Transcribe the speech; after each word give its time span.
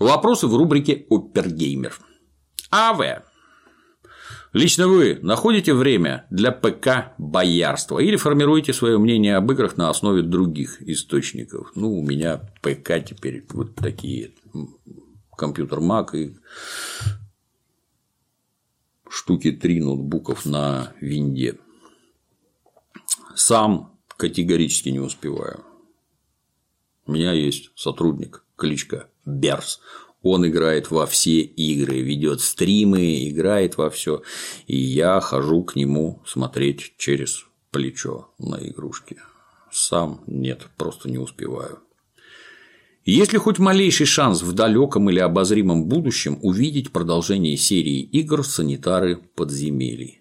Вопросы 0.00 0.46
в 0.46 0.56
рубрике 0.56 1.06
«Опергеймер». 1.10 2.00
АВ. 2.70 3.22
Лично 4.54 4.88
вы 4.88 5.18
находите 5.20 5.74
время 5.74 6.26
для 6.30 6.52
ПК 6.52 7.12
боярства 7.18 7.98
или 7.98 8.16
формируете 8.16 8.72
свое 8.72 8.96
мнение 8.98 9.36
об 9.36 9.52
играх 9.52 9.76
на 9.76 9.90
основе 9.90 10.22
других 10.22 10.80
источников? 10.80 11.72
Ну, 11.74 11.98
у 11.98 12.02
меня 12.02 12.38
ПК 12.62 13.04
теперь 13.06 13.44
вот 13.50 13.74
такие 13.74 14.32
компьютер 15.36 15.80
Mac 15.80 16.16
и 16.16 16.34
штуки 19.06 19.52
три 19.52 19.82
ноутбуков 19.82 20.46
на 20.46 20.94
винде. 21.02 21.58
Сам 23.34 24.00
категорически 24.16 24.88
не 24.88 25.00
успеваю. 25.00 25.62
У 27.04 27.12
меня 27.12 27.32
есть 27.32 27.70
сотрудник, 27.74 28.46
кличка 28.56 29.09
Берс. 29.24 29.80
Он 30.22 30.46
играет 30.46 30.90
во 30.90 31.06
все 31.06 31.40
игры, 31.40 32.00
ведет 32.00 32.40
стримы, 32.40 33.28
играет 33.28 33.78
во 33.78 33.88
все. 33.88 34.22
И 34.66 34.76
я 34.76 35.20
хожу 35.20 35.64
к 35.64 35.76
нему 35.76 36.22
смотреть 36.26 36.94
через 36.98 37.46
плечо 37.70 38.28
на 38.38 38.56
игрушки. 38.56 39.18
Сам 39.72 40.22
нет, 40.26 40.68
просто 40.76 41.08
не 41.08 41.18
успеваю. 41.18 41.78
Есть 43.04 43.32
ли 43.32 43.38
хоть 43.38 43.58
малейший 43.58 44.06
шанс 44.06 44.42
в 44.42 44.52
далеком 44.52 45.08
или 45.08 45.20
обозримом 45.20 45.86
будущем 45.86 46.38
увидеть 46.42 46.92
продолжение 46.92 47.56
серии 47.56 48.02
игр 48.02 48.44
«Санитары 48.44 49.16
подземелий»? 49.16 50.19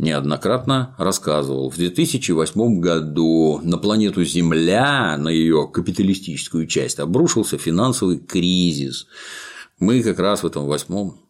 Неоднократно 0.00 0.94
рассказывал. 0.98 1.70
В 1.70 1.76
2008 1.76 2.80
году 2.80 3.60
на 3.62 3.78
планету 3.78 4.24
Земля, 4.24 5.16
на 5.18 5.28
ее 5.28 5.68
капиталистическую 5.72 6.66
часть, 6.66 6.98
обрушился 6.98 7.58
финансовый 7.58 8.18
кризис. 8.18 9.06
Мы 9.78 10.02
как 10.02 10.18
раз 10.18 10.42
в 10.42 10.46
этом 10.46 10.66
восьмом 10.66 11.20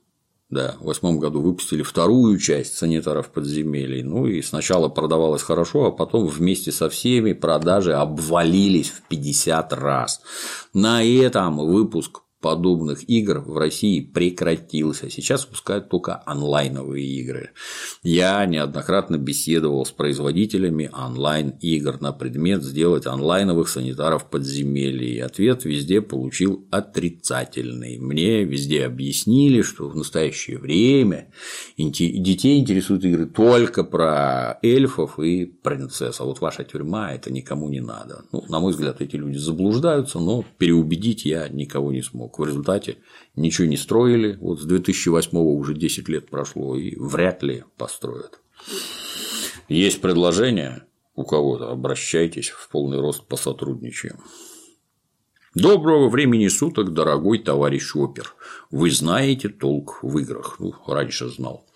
да, 0.51 0.75
в 0.81 0.87
восьмом 0.87 1.21
году 1.21 1.41
выпустили 1.41 1.83
вторую 1.83 2.37
часть 2.39 2.77
санитаров 2.77 3.31
подземелий. 3.31 4.03
Ну 4.03 4.27
и 4.27 4.43
сначала 4.43 4.89
продавалось 4.89 5.43
хорошо, 5.43 5.87
а 5.87 5.91
потом 5.93 6.27
вместе 6.27 6.73
со 6.73 6.91
всеми 6.91 7.35
продажи 7.35 7.95
обвалились 7.95 8.89
в 8.91 9.03
50 9.03 9.73
раз. 9.75 10.21
На 10.75 11.05
этом 11.05 11.59
выпуск 11.59 12.23
подобных 12.41 13.09
игр 13.09 13.41
в 13.41 13.57
России 13.59 14.01
прекратился. 14.01 15.11
Сейчас 15.11 15.45
пускают 15.45 15.89
только 15.89 16.23
онлайновые 16.25 17.07
игры. 17.07 17.51
Я 18.03 18.45
неоднократно 18.47 19.17
беседовал 19.19 19.85
с 19.85 19.91
производителями 19.91 20.91
онлайн-игр 20.93 22.01
на 22.01 22.13
предмет 22.13 22.63
сделать 22.63 23.07
онлайновых 23.07 23.69
санитаров 23.69 24.31
подземелий. 24.31 25.17
И 25.17 25.21
ответ 25.21 25.65
везде 25.65 26.01
получил 26.01 26.67
отрицательный. 26.71 27.99
Мне 27.99 28.45
везде 28.45 28.87
объяснили, 28.87 29.63
что 29.63 29.89
в 29.89 29.97
настоящее 29.97 30.59
время 30.59 31.31
детей 31.77 32.59
интересуют 32.59 33.05
игры 33.05 33.27
только 33.27 33.85
про 33.85 34.59
эльфов 34.63 35.19
и 35.19 35.45
принцесс. 35.45 36.21
А 36.21 36.25
вот 36.25 36.41
ваша 36.41 36.65
тюрьма 36.65 37.13
это 37.13 37.31
никому 37.33 37.69
не 37.69 37.81
надо. 37.81 38.25
Ну, 38.33 38.45
на 38.49 38.61
мой 38.61 38.73
взгляд, 38.73 39.01
эти 39.01 39.17
люди 39.17 39.37
заблуждаются, 39.37 40.19
но 40.19 40.45
переубедить 40.59 41.25
я 41.25 41.49
никого 41.49 41.93
не 41.93 42.03
смог. 42.03 42.30
В 42.39 42.45
результате 42.45 42.99
ничего 43.37 43.67
не 43.67 43.77
строили. 43.77 44.37
Вот 44.41 44.61
с 44.61 44.65
2008 44.65 45.37
уже 45.39 45.75
10 45.75 46.09
лет 46.09 46.29
прошло 46.29 46.77
и 46.77 46.97
вряд 46.97 47.43
ли 47.43 47.65
построят. 47.77 48.41
Есть 49.69 50.01
предложение 50.01 50.85
у 51.15 51.25
кого-то, 51.25 51.71
обращайтесь 51.71 52.49
в 52.49 52.69
полный 52.71 53.01
рост 53.01 53.27
по 53.27 53.37
сотрудничаем. 53.37 54.17
Доброго 55.55 56.09
времени 56.09 56.47
суток, 56.47 56.93
дорогой 56.93 57.41
товарищ 57.41 57.97
опер. 57.97 58.35
Вы 58.71 58.93
знаете 58.93 59.49
толк 59.49 59.99
в 60.03 60.17
играх. 60.19 60.57
Ну, 60.61 60.75
раньше 60.87 61.29
знал. 61.29 61.67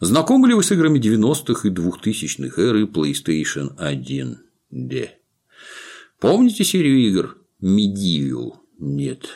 Знакомы 0.00 0.48
ли 0.48 0.54
вы 0.54 0.64
с 0.64 0.72
играми 0.72 0.98
90-х 0.98 1.68
и 1.68 1.70
2000-х 1.70 2.60
эры 2.60 2.86
PlayStation 2.86 3.76
1D? 3.78 5.08
Помните 6.18 6.64
серию 6.64 6.98
игр 6.98 7.38
Medieval? 7.62 8.54
Нет. 8.78 9.28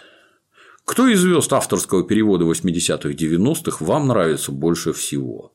Кто 0.85 1.09
из 1.09 1.21
звезд 1.21 1.53
авторского 1.53 2.05
перевода 2.05 2.45
80-х 2.45 3.11
90-х 3.11 3.85
вам 3.85 4.09
нравится 4.09 4.53
больше 4.53 4.93
всего? 4.93 5.53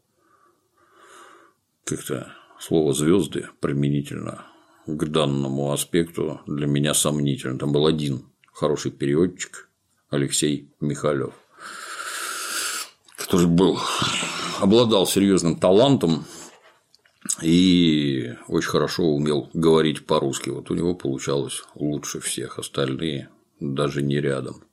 Как-то 1.84 2.34
слово 2.60 2.94
звезды 2.94 3.48
применительно 3.60 4.46
к 4.88 5.06
данному 5.06 5.72
аспекту 5.72 6.42
для 6.48 6.66
меня 6.66 6.94
сомнительно. 6.94 7.60
Там 7.60 7.72
был 7.72 7.86
один 7.86 8.26
хороший 8.52 8.92
переводчик 8.92 9.70
Алексей 10.10 10.68
Михалев, 10.80 11.34
который 13.16 13.48
был 13.48 13.80
обладал 14.60 15.06
серьезным 15.06 15.60
талантом 15.60 16.26
и 17.44 18.34
очень 18.48 18.70
хорошо 18.70 19.04
умел 19.04 19.50
говорить 19.54 20.08
по-русски. 20.08 20.50
Вот 20.50 20.72
у 20.72 20.76
него 20.76 20.96
получалось 20.96 21.64
лучше 21.76 22.20
всех, 22.20 22.58
остальные 22.58 23.30
даже 23.60 24.02
не 24.02 24.20
рядом. 24.20 24.64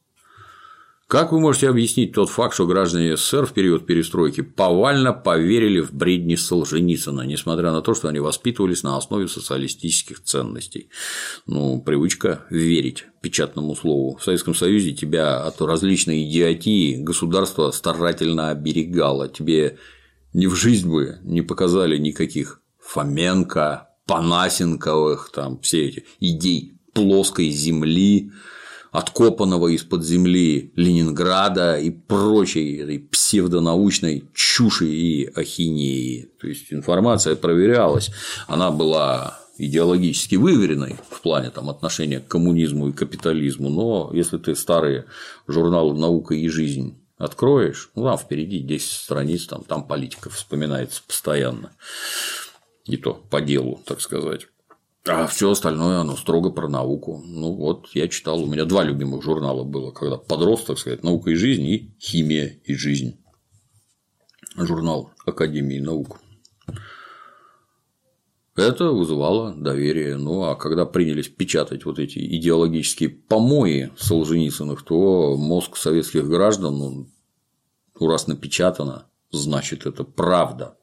Как 1.09 1.31
вы 1.31 1.39
можете 1.39 1.69
объяснить 1.69 2.13
тот 2.15 2.31
факт, 2.31 2.55
что 2.55 2.67
граждане 2.67 3.17
СССР 3.17 3.47
в 3.47 3.53
период 3.53 3.87
перестройки 3.87 4.41
повально 4.41 5.13
поверили 5.13 5.81
в 5.81 5.93
бредни 5.93 6.35
Солженицына, 6.35 7.21
несмотря 7.23 7.71
на 7.71 7.81
то, 7.81 7.95
что 7.95 8.09
они 8.09 8.19
воспитывались 8.19 8.83
на 8.83 8.97
основе 8.97 9.29
социалистических 9.29 10.21
ценностей? 10.25 10.91
Ну, 11.47 11.81
привычка 11.81 12.45
верить 12.51 13.05
печатному 13.21 13.77
слову. 13.77 14.17
В 14.17 14.25
Советском 14.25 14.53
Союзе 14.53 14.95
тебя 14.95 15.45
от 15.45 15.63
различной 15.63 16.29
идиотии 16.29 16.97
государство 16.97 17.71
старательно 17.71 18.51
оберегало. 18.51 19.29
Тебе 19.29 19.79
ни 20.33 20.49
в 20.49 20.57
жизнь 20.57 20.91
бы 20.91 21.19
не 21.23 21.43
показали 21.43 21.99
никаких 21.99 22.63
Фоменко, 22.81 23.91
Панасенковых, 24.07 25.31
там 25.33 25.61
все 25.61 25.87
эти 25.87 26.05
идей 26.19 26.73
плоской 26.95 27.51
земли, 27.51 28.33
откопанного 28.93 29.69
из-под 29.69 30.05
земли 30.05 30.73
Ленинграда 30.77 31.79
и 31.79 31.91
прочей 31.91 32.79
этой 32.79 32.99
псевдонаучной 32.99 34.25
чуши 34.35 34.87
и 34.87 35.27
ахинеи. 35.35 36.31
То 36.41 36.49
есть 36.49 36.73
информация 36.73 37.37
проверялась, 37.37 38.11
она 38.47 38.71
была 38.71 39.39
идеологически 39.59 40.37
выверенной 40.37 40.97
в 41.11 41.21
плане 41.23 41.51
там, 41.51 41.71
отношения 41.71 42.21
к 42.21 42.29
коммунизму 42.29 42.89
и 42.89 42.93
капитализму, 42.93 43.69
но 43.69 44.11
если 44.13 44.39
ты 44.39 44.55
старые 44.55 45.07
журналы 45.47 45.99
«Наука 45.99 46.35
и 46.35 46.49
жизнь» 46.49 46.99
откроешь, 47.17 47.91
ну 47.95 48.05
там 48.05 48.19
впереди 48.19 48.61
10 48.61 48.91
страниц, 48.91 49.47
там, 49.47 49.65
там 49.65 49.87
политика 49.87 50.31
вспоминается 50.31 51.03
постоянно. 51.07 51.73
И 52.85 52.97
то 52.97 53.15
по 53.15 53.41
делу, 53.41 53.81
так 53.85 54.01
сказать. 54.01 54.47
А 55.09 55.27
все 55.29 55.51
остальное, 55.51 56.01
оно 56.01 56.17
строго 56.17 56.51
про 56.51 56.69
науку. 56.69 57.23
Ну 57.25 57.53
вот, 57.53 57.89
я 57.95 58.09
читал, 58.09 58.43
у 58.43 58.47
меня 58.47 58.65
два 58.65 58.83
любимых 58.83 59.23
журнала 59.23 59.63
было, 59.63 59.93
когда 59.93 60.17
подрос, 60.17 60.65
так 60.65 60.79
сказать, 60.79 61.05
наука 61.05 61.31
и 61.31 61.35
жизнь 61.35 61.65
и 61.65 61.95
химия 62.01 62.59
и 62.65 62.75
жизнь. 62.75 63.17
Журнал 64.57 65.13
Академии 65.25 65.79
наук. 65.79 66.21
Это 68.57 68.91
вызывало 68.91 69.55
доверие. 69.55 70.17
Ну 70.17 70.45
а 70.45 70.57
когда 70.57 70.87
принялись 70.87 71.29
печатать 71.29 71.85
вот 71.85 71.99
эти 71.99 72.19
идеологические 72.19 73.11
помои 73.11 73.93
Солженицыных, 73.99 74.83
то 74.83 75.37
мозг 75.37 75.77
советских 75.77 76.27
граждан, 76.27 76.79
ну, 76.79 77.07
раз 78.01 78.27
напечатано, 78.27 79.07
значит 79.31 79.87
это 79.87 80.03
правда 80.03 80.77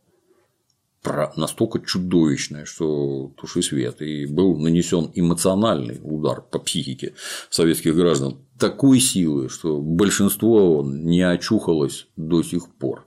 настолько 1.35 1.79
чудовищное, 1.79 2.65
что 2.65 3.31
туши 3.37 3.61
свет, 3.61 4.01
и 4.01 4.25
был 4.25 4.57
нанесен 4.57 5.11
эмоциональный 5.13 5.99
удар 6.01 6.41
по 6.41 6.59
психике 6.59 7.15
советских 7.49 7.95
граждан 7.95 8.37
такой 8.57 8.99
силы, 8.99 9.49
что 9.49 9.79
большинство 9.79 10.83
не 10.85 11.21
очухалось 11.21 12.07
до 12.15 12.43
сих 12.43 12.73
пор 12.75 13.05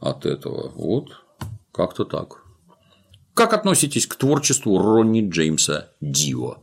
от 0.00 0.26
этого. 0.26 0.70
Вот 0.74 1.10
как-то 1.72 2.04
так. 2.04 2.42
Как 3.34 3.54
относитесь 3.54 4.06
к 4.06 4.14
творчеству 4.16 4.78
Ронни 4.78 5.26
Джеймса 5.28 5.88
Дио? 6.00 6.58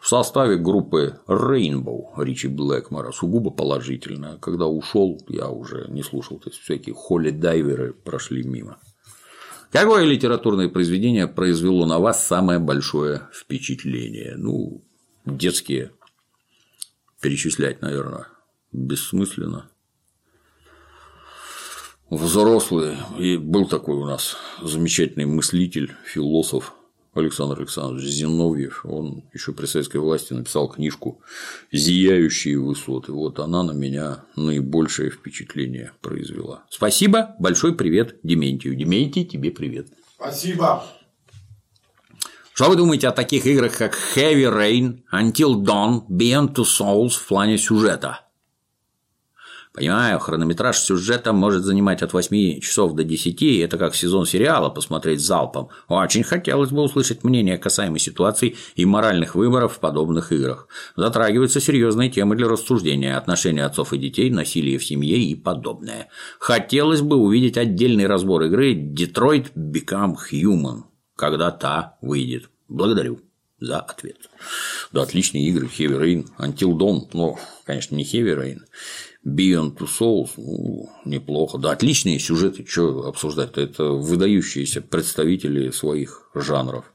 В 0.00 0.08
составе 0.08 0.56
группы 0.56 1.18
Rainbow 1.26 2.08
Ричи 2.16 2.48
Блэкмора 2.48 3.12
сугубо 3.12 3.50
положительно. 3.50 4.38
Когда 4.40 4.66
ушел, 4.66 5.20
я 5.28 5.48
уже 5.48 5.86
не 5.88 6.02
слушал, 6.02 6.38
то 6.38 6.50
есть 6.50 6.60
всякие 6.60 6.94
холли-дайверы 6.94 7.92
прошли 7.92 8.42
мимо. 8.42 8.78
Какое 9.74 10.04
литературное 10.04 10.68
произведение 10.68 11.26
произвело 11.26 11.84
на 11.84 11.98
вас 11.98 12.24
самое 12.24 12.60
большое 12.60 13.22
впечатление? 13.34 14.34
Ну, 14.36 14.84
детские 15.26 15.90
перечислять, 17.20 17.82
наверное, 17.82 18.28
бессмысленно. 18.70 19.68
Взрослые. 22.08 22.98
И 23.18 23.36
был 23.36 23.66
такой 23.66 23.96
у 23.96 24.06
нас 24.06 24.36
замечательный 24.62 25.26
мыслитель, 25.26 25.92
философ 26.04 26.72
Александр 27.14 27.58
Александрович 27.58 28.06
Зиновьев, 28.06 28.84
он 28.84 29.24
еще 29.32 29.52
при 29.52 29.66
советской 29.66 29.98
власти 29.98 30.32
написал 30.32 30.68
книжку 30.68 31.20
«Зияющие 31.70 32.58
высоты». 32.58 33.12
Вот 33.12 33.38
она 33.38 33.62
на 33.62 33.72
меня 33.72 34.24
наибольшее 34.36 35.10
впечатление 35.10 35.92
произвела. 36.00 36.64
Спасибо, 36.70 37.36
большой 37.38 37.74
привет 37.74 38.16
Дементию. 38.22 38.74
Дементий, 38.74 39.24
тебе 39.24 39.50
привет. 39.50 39.88
Спасибо. 40.16 40.84
Что 42.54 42.68
вы 42.68 42.76
думаете 42.76 43.08
о 43.08 43.12
таких 43.12 43.46
играх, 43.46 43.76
как 43.76 43.96
Heavy 44.14 44.44
Rain, 44.44 45.02
Until 45.12 45.54
Dawn, 45.64 46.06
Beyond 46.08 46.54
Two 46.54 46.64
Souls 46.64 47.10
в 47.10 47.26
плане 47.26 47.58
сюжета? 47.58 48.23
Понимаю, 49.74 50.20
хронометраж 50.20 50.78
сюжета 50.78 51.32
может 51.32 51.64
занимать 51.64 52.00
от 52.02 52.12
8 52.12 52.60
часов 52.60 52.94
до 52.94 53.02
10, 53.02 53.42
это 53.60 53.76
как 53.76 53.96
сезон 53.96 54.24
сериала 54.24 54.70
посмотреть 54.70 55.20
залпом. 55.20 55.68
Очень 55.88 56.22
хотелось 56.22 56.70
бы 56.70 56.82
услышать 56.82 57.24
мнение 57.24 57.58
касаемо 57.58 57.98
ситуаций 57.98 58.56
и 58.76 58.84
моральных 58.84 59.34
выборов 59.34 59.74
в 59.74 59.80
подобных 59.80 60.30
играх. 60.30 60.68
Затрагиваются 60.94 61.60
серьезные 61.60 62.08
темы 62.08 62.36
для 62.36 62.46
рассуждения, 62.46 63.16
отношения 63.16 63.64
отцов 63.64 63.92
и 63.92 63.98
детей, 63.98 64.30
насилие 64.30 64.78
в 64.78 64.84
семье 64.84 65.18
и 65.18 65.34
подобное. 65.34 66.06
Хотелось 66.38 67.00
бы 67.00 67.16
увидеть 67.16 67.58
отдельный 67.58 68.06
разбор 68.06 68.44
игры 68.44 68.74
Detroit 68.74 69.54
Become 69.56 70.14
Human, 70.32 70.82
когда 71.16 71.50
та 71.50 71.98
выйдет. 72.00 72.48
Благодарю 72.68 73.18
за 73.58 73.80
ответ. 73.80 74.30
Да, 74.92 75.02
отличные 75.02 75.48
игры, 75.48 75.66
Heavy 75.66 76.00
Rain, 76.00 76.26
Until 76.38 76.78
Dawn, 76.78 77.08
но, 77.12 77.38
конечно, 77.64 77.96
не 77.96 78.04
Heavy 78.04 78.36
Rain. 78.36 78.58
Beyond 79.26 79.78
Two 79.78 79.88
Souls, 79.88 80.30
ну, 80.36 80.90
неплохо. 81.04 81.58
Да, 81.58 81.72
отличные 81.72 82.18
сюжеты, 82.18 82.64
что 82.66 83.06
обсуждать-то, 83.06 83.60
это 83.60 83.84
выдающиеся 83.84 84.82
представители 84.82 85.70
своих 85.70 86.28
жанров. 86.34 86.92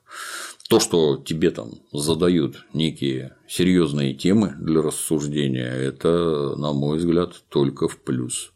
То, 0.69 0.79
что 0.79 1.17
тебе 1.17 1.49
там 1.49 1.71
задают 1.91 2.65
некие 2.73 3.35
серьезные 3.47 4.13
темы 4.13 4.55
для 4.59 4.83
рассуждения, 4.83 5.71
это, 5.71 6.55
на 6.55 6.73
мой 6.73 6.99
взгляд, 6.99 7.43
только 7.49 7.87
в 7.87 7.99
плюс. 7.99 8.51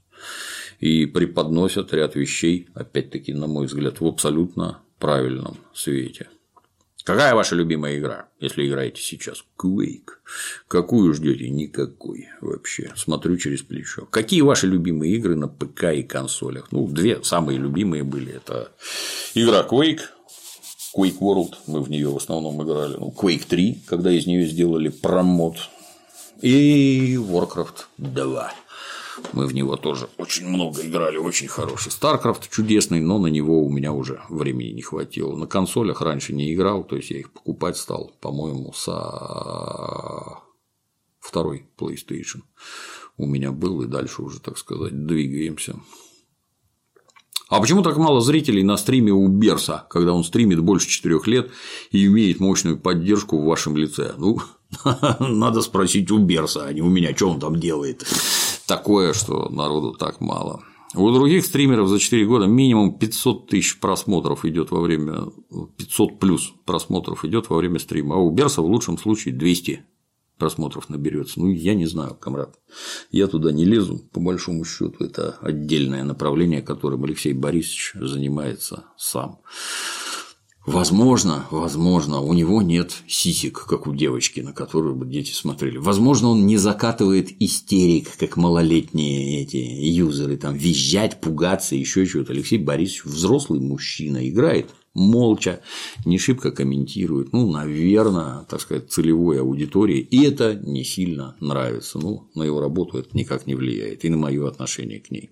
И 0.79 1.07
преподносят 1.07 1.91
ряд 1.93 2.15
вещей, 2.15 2.67
опять-таки, 2.75 3.33
на 3.33 3.47
мой 3.47 3.65
взгляд, 3.65 3.99
в 3.99 4.05
абсолютно 4.05 4.83
правильном 4.99 5.57
свете. 5.73 6.29
Какая 7.03 7.35
ваша 7.35 7.55
любимая 7.55 7.99
игра, 7.99 8.29
если 8.39 8.65
играете 8.65 9.01
сейчас? 9.01 9.43
Quake. 9.61 10.09
Какую 10.69 11.13
ждете? 11.13 11.49
Никакой 11.49 12.29
вообще. 12.39 12.93
Смотрю 12.95 13.35
через 13.37 13.61
плечо. 13.61 14.05
Какие 14.05 14.41
ваши 14.41 14.67
любимые 14.67 15.13
игры 15.15 15.35
на 15.35 15.49
ПК 15.49 15.85
и 15.93 16.03
консолях? 16.03 16.71
Ну, 16.71 16.87
две 16.87 17.21
самые 17.23 17.59
любимые 17.59 18.03
были. 18.03 18.33
Это 18.33 18.71
игра 19.33 19.67
Quake, 19.69 20.01
Quake 20.95 21.19
World, 21.19 21.55
мы 21.67 21.81
в 21.81 21.89
нее 21.89 22.09
в 22.09 22.17
основном 22.17 22.63
играли. 22.63 22.95
Ну, 22.97 23.13
Quake 23.17 23.47
3, 23.47 23.83
когда 23.87 24.11
из 24.11 24.27
нее 24.27 24.45
сделали 24.45 24.89
промод. 24.89 25.57
И 26.41 27.15
Warcraft 27.15 27.85
2. 27.97 28.53
Мы 29.33 29.45
в 29.45 29.53
него 29.53 29.75
тоже 29.75 30.09
очень 30.17 30.47
много 30.47 30.81
играли, 30.85 31.17
очень 31.17 31.47
хороший. 31.47 31.89
StarCraft 31.89 32.49
чудесный, 32.51 33.01
но 33.01 33.19
на 33.19 33.27
него 33.27 33.63
у 33.63 33.69
меня 33.69 33.93
уже 33.93 34.21
времени 34.29 34.69
не 34.69 34.81
хватило. 34.81 35.35
На 35.35 35.47
консолях 35.47 36.01
раньше 36.01 36.33
не 36.33 36.53
играл, 36.53 36.83
то 36.83 36.95
есть 36.95 37.11
я 37.11 37.19
их 37.19 37.31
покупать 37.31 37.77
стал, 37.77 38.11
по-моему, 38.21 38.73
со 38.73 40.41
второй 41.19 41.65
PlayStation 41.77 42.41
у 43.17 43.25
меня 43.25 43.51
был, 43.51 43.81
и 43.81 43.87
дальше 43.87 44.21
уже, 44.21 44.39
так 44.39 44.57
сказать, 44.57 45.05
двигаемся. 45.05 45.75
А 47.49 47.59
почему 47.61 47.83
так 47.83 47.97
мало 47.97 48.21
зрителей 48.21 48.63
на 48.63 48.77
стриме 48.77 49.11
у 49.11 49.27
Берса, 49.27 49.85
когда 49.89 50.13
он 50.13 50.23
стримит 50.23 50.59
больше 50.59 50.89
четырех 50.89 51.27
лет 51.27 51.51
и 51.91 52.05
имеет 52.07 52.39
мощную 52.39 52.79
поддержку 52.79 53.39
в 53.39 53.45
вашем 53.45 53.77
лице? 53.77 54.13
Ну, 54.17 54.39
надо 55.19 55.61
спросить 55.61 56.09
у 56.09 56.17
Берса, 56.17 56.65
а 56.65 56.73
не 56.73 56.81
у 56.81 56.89
меня, 56.89 57.15
что 57.15 57.29
он 57.29 57.39
там 57.39 57.59
делает 57.59 58.05
такое, 58.67 59.13
что 59.13 59.49
народу 59.49 59.93
так 59.93 60.21
мало. 60.21 60.63
У 60.95 61.09
других 61.11 61.45
стримеров 61.45 61.87
за 61.87 61.97
4 61.97 62.25
года 62.25 62.45
минимум 62.45 62.97
500 62.97 63.47
тысяч 63.47 63.79
просмотров 63.79 64.45
идет 64.45 64.69
во 64.69 64.79
время 64.79 65.23
500 65.77 66.19
плюс 66.19 66.53
просмотров 66.65 67.25
идет 67.25 67.49
во 67.49 67.57
время 67.57 67.79
стрима, 67.79 68.15
а 68.15 68.19
у 68.19 68.29
Берса 68.29 68.61
в 68.61 68.65
лучшем 68.65 68.99
случае 68.99 69.33
200 69.33 69.83
просмотров 70.37 70.89
наберется. 70.89 71.39
Ну, 71.39 71.49
я 71.49 71.73
не 71.73 71.87
знаю, 71.87 72.15
комрад. 72.15 72.59
Я 73.11 73.27
туда 73.27 73.51
не 73.51 73.65
лезу, 73.65 74.01
по 74.11 74.19
большому 74.19 74.65
счету, 74.65 75.03
это 75.03 75.37
отдельное 75.41 76.03
направление, 76.03 76.61
которым 76.61 77.05
Алексей 77.05 77.33
Борисович 77.33 77.93
занимается 77.95 78.85
сам. 78.97 79.39
Возможно, 80.65 81.45
возможно, 81.51 82.21
у 82.21 82.31
него 82.31 82.61
нет 82.61 83.03
сисек, 83.05 83.65
как 83.65 83.85
у 83.85 83.93
девочки, 83.93 84.39
на 84.39 84.53
которую 84.53 84.95
бы 84.95 85.05
дети 85.05 85.31
смотрели. 85.31 85.77
Возможно, 85.77 86.29
он 86.29 86.45
не 86.45 86.55
закатывает 86.55 87.29
истерик, 87.41 88.15
как 88.17 88.37
малолетние 88.37 89.41
эти 89.41 89.57
юзеры, 89.57 90.37
там, 90.37 90.55
визжать, 90.55 91.19
пугаться, 91.19 91.75
еще 91.75 92.05
чего-то. 92.05 92.31
Алексей 92.31 92.57
Борисович 92.59 93.03
взрослый 93.03 93.59
мужчина, 93.59 94.29
играет 94.29 94.69
молча, 94.93 95.59
не 96.05 96.17
шибко 96.17 96.51
комментирует, 96.51 97.33
ну, 97.33 97.51
наверное, 97.51 98.45
так 98.47 98.61
сказать, 98.61 98.89
целевой 98.89 99.41
аудитории, 99.41 99.99
и 99.99 100.23
это 100.23 100.55
не 100.55 100.85
сильно 100.85 101.35
нравится. 101.41 101.99
Ну, 101.99 102.29
на 102.35 102.43
его 102.43 102.61
работу 102.61 102.97
это 102.97 103.09
никак 103.17 103.47
не 103.47 103.55
влияет, 103.55 104.05
и 104.05 104.09
на 104.09 104.15
мое 104.15 104.47
отношение 104.47 105.01
к 105.01 105.11
ней. 105.11 105.31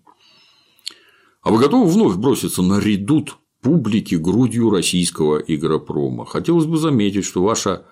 А 1.42 1.52
вы 1.52 1.60
готовы 1.60 1.90
вновь 1.90 2.18
броситься 2.18 2.62
на 2.62 2.80
редут 2.80 3.38
публики 3.62 4.16
грудью 4.16 4.70
российского 4.70 5.38
игропрома. 5.38 6.26
Хотелось 6.26 6.66
бы 6.66 6.78
заметить, 6.78 7.26
что 7.26 7.44
ваша 7.44 7.86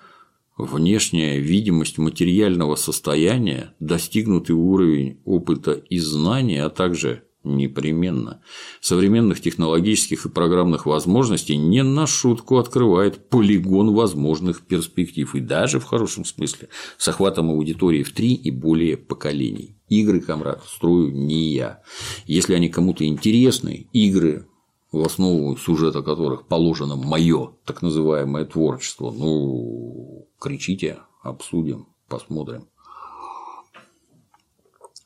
внешняя 0.58 1.40
видимость 1.40 1.98
материального 1.98 2.76
состояния, 2.76 3.74
достигнутый 3.80 4.56
уровень 4.56 5.20
опыта 5.24 5.72
и 5.72 6.00
знания, 6.00 6.66
а 6.66 6.70
также 6.70 7.24
непременно 7.46 8.42
современных 8.82 9.42
технологических 9.42 10.26
и 10.26 10.30
программных 10.30 10.86
возможностей 10.86 11.56
не 11.56 11.84
на 11.84 12.06
шутку 12.06 12.58
открывает 12.58 13.30
полигон 13.30 13.94
возможных 13.94 14.62
перспектив 14.62 15.34
и 15.36 15.40
даже 15.40 15.80
в 15.80 15.86
хорошем 15.86 16.26
смысле 16.26 16.68
с 16.98 17.08
охватом 17.08 17.50
аудитории 17.50 18.04
в 18.04 18.12
три 18.12 18.34
и 18.34 18.52
более 18.52 18.98
поколений. 18.98 19.78
Игры, 19.88 20.20
комрад, 20.20 20.62
строю 20.68 21.12
не 21.12 21.54
я. 21.54 21.82
Если 22.26 22.54
они 22.54 22.68
кому-то 22.68 23.06
интересны, 23.06 23.88
игры 23.94 24.49
в 24.92 25.06
основу 25.06 25.56
сюжета 25.58 26.02
которых 26.02 26.48
положено 26.48 26.96
мое 26.96 27.54
так 27.66 27.82
называемое 27.82 28.46
творчество, 28.46 29.12
ну, 29.12 30.28
кричите, 30.40 31.00
обсудим, 31.22 31.88
посмотрим. 32.08 32.68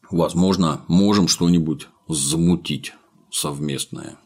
Возможно, 0.10 0.86
можем 0.88 1.28
что-нибудь 1.28 1.88
замутить 2.08 2.94
совместное. 3.32 4.18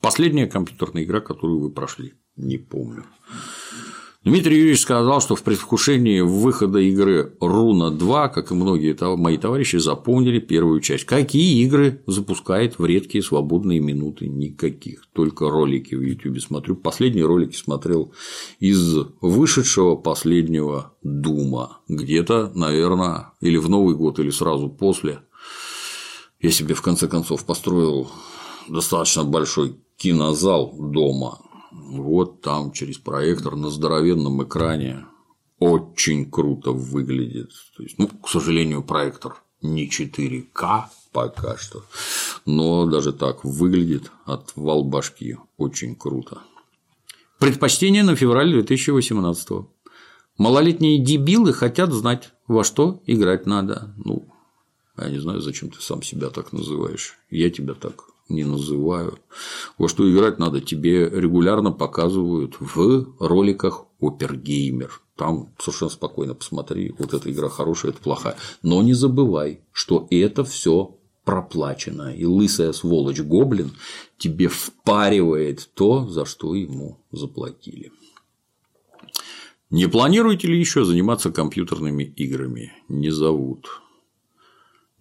Последняя 0.00 0.46
компьютерная 0.46 1.04
игра, 1.04 1.20
которую 1.20 1.60
вы 1.60 1.70
прошли, 1.70 2.14
не 2.36 2.58
помню. 2.58 3.04
Дмитрий 4.24 4.58
Юрьевич 4.58 4.82
сказал, 4.82 5.20
что 5.20 5.34
в 5.34 5.42
предвкушении 5.42 6.20
выхода 6.20 6.78
игры 6.78 7.34
Руна 7.40 7.90
2, 7.90 8.28
как 8.28 8.52
и 8.52 8.54
многие 8.54 8.96
мои 9.16 9.36
товарищи, 9.36 9.78
запомнили 9.78 10.38
первую 10.38 10.80
часть. 10.80 11.06
Какие 11.06 11.64
игры 11.64 12.04
запускает 12.06 12.78
в 12.78 12.86
редкие 12.86 13.24
свободные 13.24 13.80
минуты? 13.80 14.28
Никаких. 14.28 15.08
Только 15.12 15.50
ролики 15.50 15.96
в 15.96 16.02
YouTube 16.02 16.40
смотрю. 16.40 16.76
Последние 16.76 17.26
ролики 17.26 17.56
смотрел 17.56 18.14
из 18.60 18.96
вышедшего 19.20 19.96
последнего 19.96 20.94
Дума. 21.02 21.80
Где-то, 21.88 22.52
наверное, 22.54 23.32
или 23.40 23.56
в 23.56 23.68
Новый 23.68 23.96
год, 23.96 24.20
или 24.20 24.30
сразу 24.30 24.68
после. 24.68 25.22
Я 26.40 26.52
себе 26.52 26.76
в 26.76 26.82
конце 26.82 27.08
концов 27.08 27.44
построил 27.44 28.08
достаточно 28.68 29.24
большой 29.24 29.80
кинозал 29.96 30.76
дома 30.78 31.40
вот 31.72 32.40
там 32.40 32.72
через 32.72 32.98
проектор 32.98 33.56
на 33.56 33.70
здоровенном 33.70 34.44
экране 34.44 35.06
очень 35.58 36.30
круто 36.30 36.72
выглядит. 36.72 37.50
То 37.76 37.82
есть, 37.82 37.98
ну, 37.98 38.08
к 38.08 38.28
сожалению, 38.28 38.82
проектор 38.82 39.42
не 39.60 39.88
4К 39.88 40.84
пока 41.12 41.56
что, 41.56 41.84
но 42.46 42.86
даже 42.86 43.12
так 43.12 43.44
выглядит 43.44 44.10
от 44.24 44.52
вал 44.56 44.84
башки 44.84 45.36
очень 45.56 45.94
круто. 45.94 46.42
Предпочтение 47.38 48.02
на 48.02 48.16
февраль 48.16 48.52
2018 48.52 49.50
-го. 49.50 49.66
Малолетние 50.38 50.98
дебилы 50.98 51.52
хотят 51.52 51.92
знать, 51.92 52.32
во 52.46 52.64
что 52.64 53.02
играть 53.06 53.46
надо. 53.46 53.94
Ну, 53.96 54.28
я 54.96 55.10
не 55.10 55.18
знаю, 55.18 55.40
зачем 55.40 55.70
ты 55.70 55.80
сам 55.80 56.02
себя 56.02 56.30
так 56.30 56.52
называешь. 56.52 57.18
Я 57.30 57.50
тебя 57.50 57.74
так 57.74 58.04
не 58.28 58.44
называю. 58.44 59.18
Во 59.78 59.88
что 59.88 60.10
играть 60.10 60.38
надо, 60.38 60.60
тебе 60.60 61.08
регулярно 61.08 61.72
показывают 61.72 62.56
в 62.58 63.14
роликах 63.18 63.84
Опергеймер. 64.00 65.00
Там 65.16 65.52
совершенно 65.58 65.90
спокойно 65.90 66.34
посмотри, 66.34 66.94
вот 66.98 67.14
эта 67.14 67.30
игра 67.30 67.48
хорошая, 67.48 67.92
это 67.92 68.00
плохая. 68.00 68.36
Но 68.62 68.82
не 68.82 68.94
забывай, 68.94 69.60
что 69.72 70.06
это 70.10 70.44
все 70.44 70.96
проплачено, 71.24 72.14
и 72.14 72.24
лысая 72.24 72.72
сволочь 72.72 73.20
гоблин 73.20 73.72
тебе 74.18 74.48
впаривает 74.48 75.70
то, 75.74 76.08
за 76.08 76.24
что 76.24 76.54
ему 76.54 76.98
заплатили. 77.12 77.92
Не 79.70 79.86
планируете 79.88 80.48
ли 80.48 80.58
еще 80.58 80.84
заниматься 80.84 81.30
компьютерными 81.30 82.02
играми? 82.02 82.72
Не 82.88 83.10
зовут. 83.10 83.81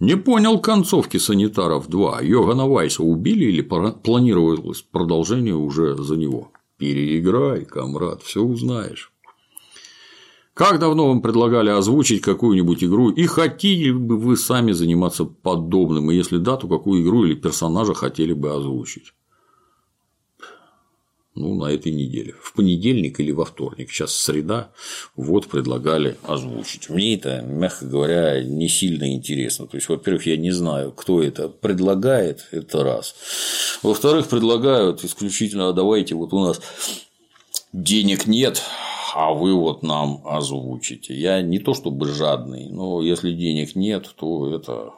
Не 0.01 0.17
понял 0.17 0.60
концовки 0.60 1.17
санитаров 1.17 1.88
2. 1.88 2.22
Йогана 2.22 2.67
Вайса 2.67 3.03
убили 3.03 3.46
или 3.46 3.62
планировалось 3.62 4.81
продолжение 4.81 5.53
уже 5.53 5.96
за 5.96 6.17
него? 6.17 6.51
Переиграй, 6.79 7.65
комрад, 7.65 8.24
все 8.24 8.41
узнаешь. 8.41 9.13
Как 10.55 10.79
давно 10.79 11.10
вам 11.10 11.22
предлагали 11.22 11.70
озвучить 11.70 12.22
какую-нибудь 12.22 12.84
игру 12.84 13.12
и 13.12 13.27
хотели 13.27 13.91
бы 13.91 14.17
вы 14.17 14.38
сами 14.38 14.72
заниматься 14.72 15.25
подобным, 15.25 16.10
и 16.10 16.15
если 16.15 16.38
да, 16.38 16.58
то 16.58 16.67
какую 16.67 17.03
игру 17.03 17.25
или 17.25 17.36
персонажа 17.36 17.93
хотели 17.93 18.34
бы 18.34 18.55
озвучить? 18.55 19.13
Ну, 21.33 21.55
на 21.55 21.71
этой 21.71 21.91
неделе. 21.91 22.33
В 22.41 22.53
понедельник 22.53 23.19
или 23.19 23.31
во 23.31 23.45
вторник. 23.45 23.89
Сейчас 23.91 24.13
среда. 24.13 24.71
Вот 25.15 25.47
предлагали 25.47 26.17
озвучить. 26.23 26.89
Мне 26.89 27.15
это, 27.15 27.41
мягко 27.41 27.85
говоря, 27.85 28.43
не 28.43 28.67
сильно 28.67 29.13
интересно. 29.13 29.67
То 29.67 29.77
есть, 29.77 29.88
во-первых, 29.88 30.25
я 30.25 30.38
не 30.38 30.51
знаю, 30.51 30.91
кто 30.91 31.23
это 31.23 31.47
предлагает, 31.47 32.47
это 32.51 32.83
раз. 32.83 33.15
Во-вторых, 33.81 34.27
предлагают 34.27 35.05
исключительно, 35.05 35.69
«А 35.69 35.73
давайте 35.73 36.15
вот 36.15 36.33
у 36.33 36.39
нас 36.39 36.59
денег 37.71 38.27
нет, 38.27 38.61
а 39.15 39.33
вы 39.33 39.53
вот 39.53 39.83
нам 39.83 40.21
озвучите. 40.25 41.13
Я 41.13 41.41
не 41.41 41.59
то 41.59 41.73
чтобы 41.73 42.07
жадный, 42.07 42.67
но 42.69 43.01
если 43.01 43.33
денег 43.33 43.75
нет, 43.75 44.13
то 44.17 44.53
это 44.53 44.91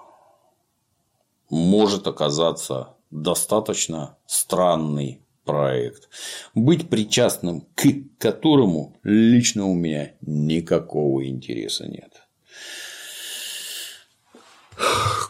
может 1.49 2.07
оказаться 2.07 2.95
достаточно 3.11 4.17
странный 4.25 5.22
проект, 5.43 6.09
быть 6.53 6.89
причастным 6.89 7.67
к 7.75 7.85
которому 8.17 8.97
лично 9.03 9.65
у 9.65 9.73
меня 9.73 10.13
никакого 10.21 11.25
интереса 11.27 11.87
нет. 11.87 12.11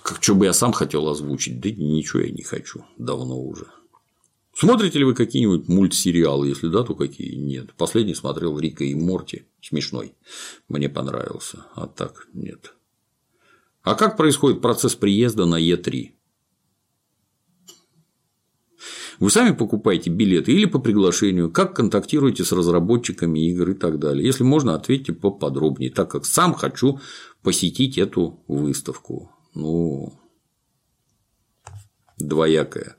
Как 0.03 0.22
что 0.22 0.36
бы 0.36 0.46
я 0.46 0.53
сам 0.53 0.74
хотел 0.74 1.08
озвучить, 1.08 1.60
да 1.60 1.70
ничего 1.70 2.22
я 2.22 2.32
не 2.32 2.43
хочу, 2.43 2.86
давно 2.98 3.41
уже. 3.41 3.67
Смотрите 4.55 5.00
ли 5.00 5.05
вы 5.05 5.15
какие-нибудь 5.15 5.67
мультсериалы? 5.67 6.48
Если 6.48 6.67
да, 6.67 6.84
то 6.84 6.93
какие? 6.93 7.36
Нет. 7.36 7.74
Последний 7.74 8.13
смотрел 8.13 8.60
Рика 8.60 8.84
и 8.84 8.93
Морти. 8.93 9.46
Смешной. 9.62 10.13
Мне 10.67 10.89
понравился. 10.89 11.65
А 11.74 11.88
так 11.88 12.27
нет. 12.34 12.75
А 13.82 13.96
как 13.96 14.15
происходит 14.15 14.62
процесс 14.62 14.96
приезда 14.96 15.46
на 15.46 15.60
Е3? 15.60 16.12
Вы 19.20 19.29
сами 19.29 19.51
покупаете 19.53 20.10
билеты 20.10 20.51
или 20.51 20.65
по 20.65 20.79
приглашению, 20.79 21.51
как 21.51 21.75
контактируете 21.75 22.43
с 22.43 22.51
разработчиками 22.51 23.39
игр 23.39 23.72
и 23.72 23.74
так 23.74 24.00
далее. 24.00 24.25
Если 24.25 24.43
можно, 24.43 24.75
ответьте 24.75 25.13
поподробнее, 25.13 25.91
так 25.91 26.12
как 26.12 26.25
сам 26.25 26.53
хочу 26.53 27.00
посетить 27.41 27.98
эту 27.98 28.39
выставку. 28.48 29.32
Ну, 29.53 30.13
двоякая. 32.17 32.96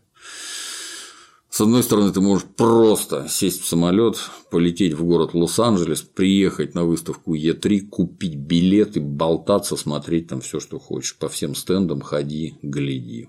С 1.55 1.61
одной 1.61 1.85
стороны, 1.85 2.13
ты 2.13 2.21
можешь 2.21 2.49
просто 2.57 3.29
сесть 3.29 3.63
в 3.63 3.67
самолет, 3.69 4.17
полететь 4.51 4.95
в 4.95 5.05
город 5.05 5.35
Лос-Анджелес, 5.35 6.03
приехать 6.03 6.75
на 6.75 6.85
выставку 6.85 7.37
Е3, 7.37 7.87
купить 7.87 8.35
билеты, 8.35 9.01
болтаться, 9.01 9.77
смотреть 9.77 10.27
там 10.27 10.41
все, 10.41 10.59
что 10.59 10.81
хочешь. 10.81 11.17
По 11.17 11.29
всем 11.29 11.55
стендам 11.55 12.01
ходи, 12.01 12.57
гляди. 12.61 13.29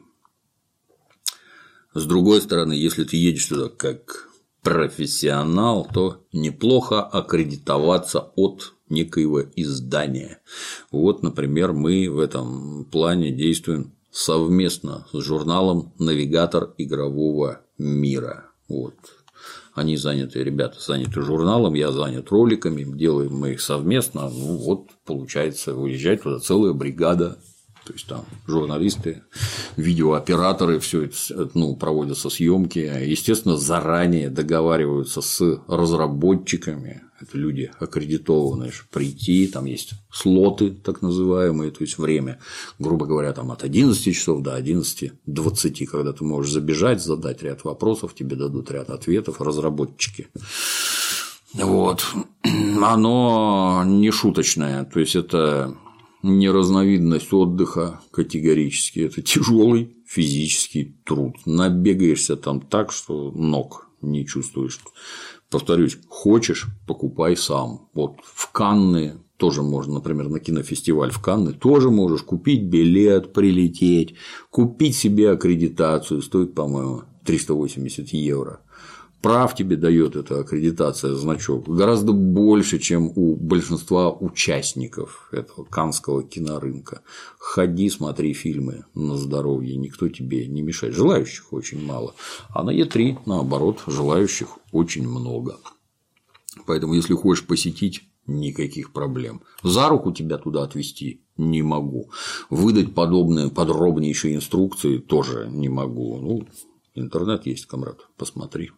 С 1.96 2.06
другой 2.06 2.42
стороны, 2.42 2.74
если 2.74 3.06
ты 3.06 3.16
едешь 3.16 3.46
туда 3.46 3.70
как 3.70 4.28
профессионал, 4.62 5.88
то 5.94 6.26
неплохо 6.34 7.02
аккредитоваться 7.02 8.32
от 8.36 8.74
некоего 8.90 9.42
издания. 9.56 10.42
Вот, 10.92 11.24
например, 11.24 11.72
мы 11.72 12.10
в 12.10 12.20
этом 12.20 12.84
плане 12.92 13.32
действуем 13.32 13.94
совместно 14.12 15.08
с 15.14 15.22
журналом 15.22 15.94
«Навигатор 15.98 16.74
игрового 16.78 17.62
мира». 17.78 18.52
Вот. 18.68 18.96
Они 19.74 19.96
заняты, 19.96 20.44
ребята 20.44 20.82
заняты 20.82 21.22
журналом, 21.22 21.76
я 21.76 21.94
занят 21.94 22.30
роликами, 22.30 22.84
делаем 22.98 23.36
мы 23.36 23.54
их 23.54 23.62
совместно. 23.62 24.30
Ну, 24.30 24.58
вот, 24.58 24.90
получается, 25.06 25.74
выезжает 25.74 26.24
туда 26.24 26.40
целая 26.40 26.74
бригада 26.74 27.38
то 27.86 27.94
есть 27.94 28.08
там 28.08 28.26
журналисты, 28.48 29.24
видеооператоры, 29.78 30.80
все 30.80 31.04
это 31.04 31.50
ну, 31.54 31.76
проводятся 31.76 32.30
съемки, 32.30 32.80
естественно, 32.80 33.58
заранее 33.58 34.30
договариваются 34.30 35.22
с 35.22 35.60
разработчиками, 35.68 37.04
это 37.22 37.38
люди 37.38 37.72
аккредитованные, 37.80 38.72
прийти, 38.92 39.48
там 39.48 39.66
есть 39.66 39.94
слоты 40.12 40.72
так 40.72 41.02
называемые, 41.02 41.72
то 41.72 41.82
есть 41.82 41.98
время, 41.98 42.40
грубо 42.80 43.06
говоря, 43.06 43.32
там 43.34 43.52
от 43.52 43.64
11 43.64 44.14
часов 44.14 44.42
до 44.42 44.58
11-20, 44.58 45.86
когда 45.86 46.12
ты 46.12 46.24
можешь 46.24 46.52
забежать, 46.52 47.02
задать 47.02 47.44
ряд 47.44 47.64
вопросов, 47.64 48.16
тебе 48.16 48.36
дадут 48.36 48.72
ряд 48.72 48.90
ответов 48.90 49.40
разработчики. 49.40 50.28
Вот. 51.54 52.06
Оно 52.84 53.84
не 53.86 54.12
шуточное, 54.12 54.84
то 54.86 55.00
есть 55.00 55.16
это 55.16 55.76
не 56.26 56.50
разновидность 56.50 57.32
отдыха 57.34 58.02
категорически. 58.12 59.02
Это 59.02 59.22
тяжелый 59.22 59.96
физический 60.06 60.98
труд. 61.06 61.36
Набегаешься 61.46 62.36
там 62.36 62.62
так, 62.62 62.92
что 62.92 63.32
ног 63.32 63.90
не 64.02 64.26
чувствуешь. 64.26 64.80
Повторюсь, 65.50 65.98
хочешь, 66.10 66.66
покупай 66.88 67.38
сам. 67.38 67.90
Вот 67.94 68.18
в 68.24 68.52
Канны 68.52 69.20
тоже 69.38 69.62
можно, 69.62 69.96
например, 69.96 70.30
на 70.30 70.40
кинофестиваль 70.40 71.12
в 71.12 71.22
Канны 71.22 71.54
тоже 71.54 71.92
можешь 71.92 72.24
купить 72.24 72.64
билет, 72.64 73.34
прилететь, 73.34 74.16
купить 74.50 74.96
себе 74.96 75.32
аккредитацию, 75.32 76.22
стоит, 76.22 76.56
по-моему, 76.56 77.04
380 77.26 78.10
евро 78.10 78.62
прав 79.26 79.56
тебе 79.56 79.76
дает 79.76 80.16
эта 80.16 80.42
аккредитация, 80.42 81.16
значок, 81.16 81.68
гораздо 81.68 82.12
больше, 82.12 82.78
чем 82.78 83.12
у 83.16 83.36
большинства 83.36 84.12
участников 84.12 85.30
этого 85.32 85.66
канского 85.66 86.22
кинорынка. 86.22 87.02
Ходи, 87.40 87.90
смотри 87.90 88.34
фильмы 88.34 88.86
на 88.94 89.18
здоровье, 89.18 89.78
никто 89.78 90.10
тебе 90.10 90.46
не 90.46 90.62
мешает. 90.62 90.94
Желающих 90.94 91.54
очень 91.54 91.84
мало. 91.84 92.14
А 92.50 92.62
на 92.62 92.70
Е3, 92.70 93.18
наоборот, 93.26 93.82
желающих 93.88 94.60
очень 94.72 95.10
много. 95.10 95.58
Поэтому, 96.68 96.94
если 96.94 97.16
хочешь 97.16 97.48
посетить, 97.48 98.04
никаких 98.28 98.94
проблем. 98.94 99.42
За 99.64 99.90
руку 99.90 100.12
тебя 100.12 100.38
туда 100.38 100.62
отвезти 100.62 101.26
не 101.36 101.64
могу. 101.64 102.12
Выдать 102.52 102.94
подобные 102.94 103.50
подробнейшие 103.50 104.36
инструкции 104.36 105.00
тоже 105.00 105.50
не 105.52 105.68
могу. 105.68 106.20
Ну, 106.20 106.48
интернет 106.94 107.48
есть, 107.48 107.66
комрад, 107.66 108.08
посмотри. 108.18 108.70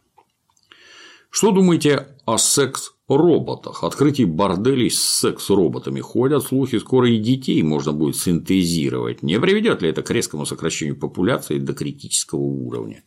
Что 1.30 1.52
думаете 1.52 2.08
о 2.26 2.38
секс-роботах? 2.38 3.84
Открытие 3.84 4.28
борделей 4.28 4.90
с 4.90 5.02
секс-роботами. 5.02 6.00
Ходят 6.00 6.44
слухи, 6.44 6.80
скоро 6.80 7.10
и 7.10 7.18
детей 7.18 7.62
можно 7.64 7.94
будет 7.94 8.16
синтезировать. 8.16 9.24
Не 9.24 9.40
приведет 9.40 9.82
ли 9.82 9.90
это 9.90 10.02
к 10.02 10.12
резкому 10.12 10.46
сокращению 10.46 10.98
популяции 10.98 11.60
до 11.60 11.74
критического 11.74 12.40
уровня? 12.40 13.04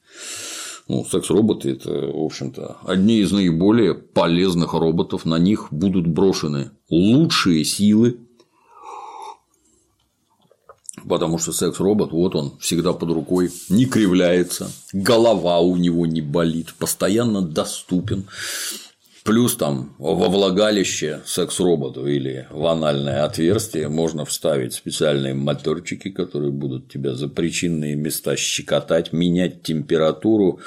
Ну, 0.88 1.04
секс-роботы– 1.04 1.70
это, 1.72 1.90
в 1.90 2.24
общем-то, 2.24 2.78
одни 2.84 3.20
из 3.20 3.30
наиболее 3.30 3.94
полезных 3.94 4.74
роботов. 4.74 5.24
На 5.24 5.38
них 5.38 5.68
будут 5.70 6.06
брошены 6.06 6.72
лучшие 6.88 7.64
силы 7.64 8.18
Потому 11.08 11.38
что 11.38 11.52
секс-робот, 11.52 12.12
вот 12.12 12.34
он, 12.34 12.52
всегда 12.60 12.92
под 12.92 13.10
рукой, 13.10 13.50
не 13.68 13.86
кривляется, 13.86 14.70
голова 14.92 15.60
у 15.60 15.76
него 15.76 16.06
не 16.06 16.20
болит, 16.20 16.74
постоянно 16.78 17.42
доступен. 17.42 18.26
Плюс 19.24 19.54
там 19.56 19.94
во 19.98 20.28
влагалище 20.28 21.20
секс-роботу 21.26 22.06
или 22.06 22.46
в 22.50 22.66
анальное 22.66 23.24
отверстие 23.24 23.88
можно 23.88 24.24
вставить 24.24 24.72
специальные 24.72 25.34
моторчики, 25.34 26.10
которые 26.10 26.52
будут 26.52 26.90
тебя 26.90 27.14
за 27.14 27.28
причинные 27.28 27.96
места 27.96 28.36
щекотать, 28.36 29.12
менять 29.12 29.62
температуру, 29.62 30.60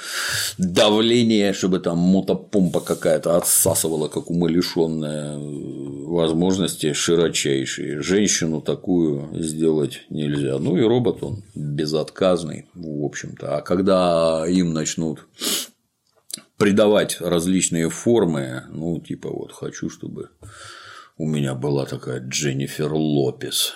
давление, 0.56 1.52
чтобы 1.52 1.80
там 1.80 1.98
мотопомпа 1.98 2.80
какая-то 2.80 3.36
отсасывала, 3.36 4.08
как 4.08 4.30
умалишенная 4.30 5.36
возможности 5.38 6.92
широчайшие. 6.92 8.02
Женщину 8.02 8.60
такую 8.60 9.30
сделать 9.32 10.02
нельзя. 10.10 10.58
Ну 10.58 10.76
и 10.76 10.82
робот 10.82 11.24
он 11.24 11.42
безотказный, 11.56 12.66
в 12.74 13.04
общем-то. 13.04 13.56
А 13.56 13.62
когда 13.62 14.44
им 14.46 14.72
начнут 14.72 15.26
придавать 16.56 17.20
различные 17.20 17.90
формы, 17.90 18.64
ну, 18.70 19.00
типа 19.00 19.30
вот 19.30 19.52
хочу, 19.52 19.90
чтобы 19.90 20.30
у 21.16 21.28
меня 21.28 21.54
была 21.54 21.86
такая 21.86 22.20
Дженнифер 22.20 22.92
Лопес. 22.92 23.72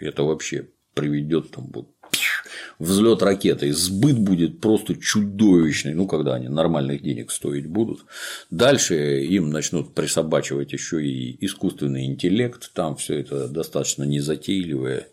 Это 0.00 0.22
вообще 0.22 0.68
приведет 0.94 1.50
там 1.50 1.70
вот 1.72 1.88
взлет 2.78 3.22
ракеты, 3.22 3.72
сбыт 3.72 4.18
будет 4.18 4.60
просто 4.60 4.96
чудовищный, 4.96 5.94
ну, 5.94 6.08
когда 6.08 6.34
они 6.34 6.48
нормальных 6.48 7.02
денег 7.02 7.30
стоить 7.30 7.66
будут. 7.66 8.04
Дальше 8.50 9.22
им 9.22 9.50
начнут 9.50 9.94
присобачивать 9.94 10.72
еще 10.72 11.04
и 11.04 11.44
искусственный 11.44 12.06
интеллект, 12.06 12.72
там 12.72 12.96
все 12.96 13.20
это 13.20 13.48
достаточно 13.48 14.04
незатейливое 14.04 15.08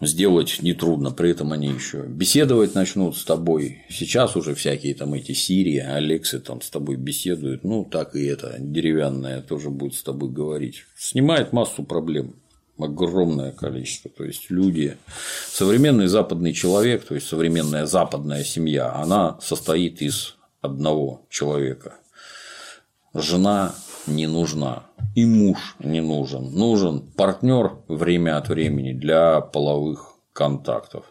сделать 0.00 0.58
нетрудно, 0.62 1.10
при 1.10 1.30
этом 1.30 1.52
они 1.52 1.68
еще 1.68 2.02
беседовать 2.02 2.74
начнут 2.74 3.16
с 3.16 3.24
тобой. 3.24 3.82
Сейчас 3.88 4.36
уже 4.36 4.54
всякие 4.54 4.94
там 4.94 5.14
эти 5.14 5.32
Сирии, 5.32 5.78
Алексы 5.78 6.40
там 6.40 6.60
с 6.60 6.70
тобой 6.70 6.96
беседуют, 6.96 7.64
ну 7.64 7.84
так 7.84 8.16
и 8.16 8.24
это 8.24 8.56
деревянное 8.58 9.40
тоже 9.40 9.70
будет 9.70 9.94
с 9.94 10.02
тобой 10.02 10.30
говорить. 10.30 10.84
Снимает 10.96 11.52
массу 11.52 11.84
проблем 11.84 12.34
огромное 12.78 13.52
количество. 13.52 14.10
То 14.10 14.24
есть 14.24 14.50
люди, 14.50 14.96
современный 15.48 16.08
западный 16.08 16.52
человек, 16.52 17.04
то 17.04 17.14
есть 17.14 17.26
современная 17.26 17.86
западная 17.86 18.44
семья, 18.44 18.92
она 18.94 19.38
состоит 19.40 20.02
из 20.02 20.36
одного 20.60 21.26
человека. 21.30 21.94
Жена 23.14 23.74
не 24.06 24.26
нужна, 24.26 24.84
и 25.14 25.24
муж 25.24 25.76
не 25.78 26.00
нужен. 26.00 26.52
Нужен 26.52 27.00
партнер 27.16 27.72
время 27.88 28.38
от 28.38 28.48
времени 28.48 28.92
для 28.92 29.40
половых 29.40 30.14
контактов. 30.32 31.04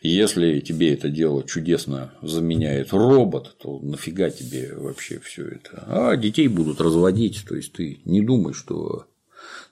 Если 0.00 0.60
тебе 0.60 0.94
это 0.94 1.08
дело 1.08 1.42
чудесно 1.42 2.12
заменяет 2.22 2.92
робот, 2.92 3.56
то 3.58 3.80
нафига 3.80 4.30
тебе 4.30 4.72
вообще 4.76 5.18
все 5.18 5.46
это? 5.48 5.82
А 5.88 6.16
детей 6.16 6.46
будут 6.46 6.80
разводить, 6.80 7.44
то 7.48 7.56
есть 7.56 7.72
ты 7.72 8.00
не 8.04 8.20
думай, 8.20 8.52
что 8.52 9.06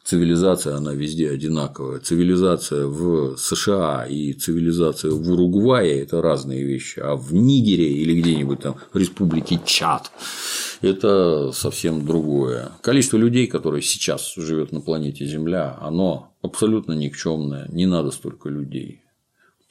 цивилизация, 0.07 0.77
она 0.77 0.95
везде 0.95 1.31
одинаковая. 1.31 1.99
Цивилизация 1.99 2.87
в 2.87 3.37
США 3.37 4.07
и 4.07 4.33
цивилизация 4.33 5.11
в 5.11 5.31
Уругвае– 5.31 6.01
это 6.03 6.23
разные 6.23 6.65
вещи, 6.65 7.01
а 7.01 7.17
в 7.17 7.35
Нигере 7.35 7.93
или 7.93 8.21
где-нибудь 8.21 8.61
там 8.61 8.77
в 8.93 8.97
республике 8.97 9.61
Чад– 9.67 10.13
это 10.81 11.51
совсем 11.53 12.07
другое. 12.07 12.71
Количество 12.83 13.17
людей, 13.17 13.49
которые 13.49 13.83
сейчас 13.83 14.35
живет 14.37 14.71
на 14.71 14.81
планете 14.81 15.27
Земля, 15.27 15.77
оно 15.81 16.33
абсолютно 16.41 16.93
никчемное, 16.93 17.69
не 17.69 17.87
надо 17.87 18.13
столько 18.13 18.49
людей. 18.49 19.03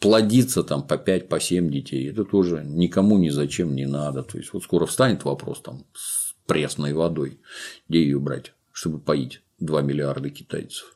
Плодиться 0.02 0.64
там 0.64 0.86
по 0.86 0.98
5, 0.98 1.30
по 1.30 1.40
7 1.40 1.72
детей, 1.72 2.10
это 2.10 2.26
тоже 2.26 2.64
никому 2.66 3.18
ни 3.18 3.30
зачем 3.30 3.74
не 3.74 3.88
надо. 3.88 4.24
То 4.24 4.38
есть, 4.38 4.52
вот 4.52 4.64
скоро 4.64 4.86
встанет 4.86 5.24
вопрос 5.24 5.62
там 5.62 5.86
с 5.94 6.36
пресной 6.46 6.94
водой, 6.94 7.40
где 7.88 8.02
ее 8.04 8.20
брать, 8.20 8.54
чтобы 8.74 9.00
поить 9.00 9.42
2 9.60 9.82
миллиарда 9.82 10.30
китайцев. 10.30 10.96